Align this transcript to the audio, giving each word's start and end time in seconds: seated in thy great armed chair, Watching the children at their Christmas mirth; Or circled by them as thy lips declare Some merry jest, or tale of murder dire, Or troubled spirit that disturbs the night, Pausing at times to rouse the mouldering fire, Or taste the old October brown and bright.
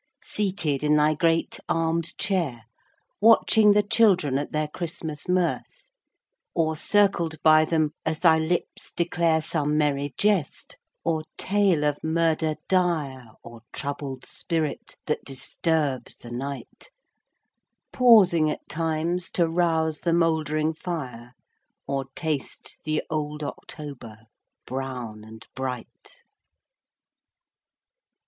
seated 0.23 0.83
in 0.83 0.95
thy 0.95 1.13
great 1.13 1.59
armed 1.69 2.17
chair, 2.17 2.63
Watching 3.21 3.73
the 3.73 3.83
children 3.83 4.39
at 4.39 4.51
their 4.51 4.67
Christmas 4.67 5.29
mirth; 5.29 5.89
Or 6.55 6.75
circled 6.75 7.35
by 7.43 7.65
them 7.65 7.91
as 8.03 8.19
thy 8.21 8.39
lips 8.39 8.91
declare 8.91 9.43
Some 9.43 9.77
merry 9.77 10.15
jest, 10.17 10.75
or 11.03 11.23
tale 11.37 11.83
of 11.83 12.03
murder 12.03 12.55
dire, 12.67 13.27
Or 13.43 13.61
troubled 13.71 14.25
spirit 14.25 14.97
that 15.05 15.23
disturbs 15.23 16.15
the 16.17 16.31
night, 16.31 16.89
Pausing 17.93 18.49
at 18.49 18.67
times 18.67 19.29
to 19.33 19.47
rouse 19.47 19.99
the 19.99 20.13
mouldering 20.13 20.73
fire, 20.73 21.35
Or 21.85 22.05
taste 22.15 22.79
the 22.85 23.03
old 23.11 23.43
October 23.43 24.21
brown 24.65 25.23
and 25.23 25.45
bright. 25.53 26.23